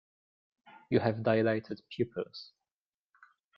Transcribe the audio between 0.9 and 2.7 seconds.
have dilated pupils.